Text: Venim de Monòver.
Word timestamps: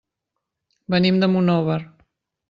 Venim 0.95 1.19
de 1.23 1.29
Monòver. 1.33 1.77